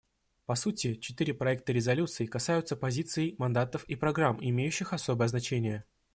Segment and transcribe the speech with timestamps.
[0.47, 5.83] По сути, четыре проекта резолюций касаются позиций, мандатов и программ, имеющих особое значение.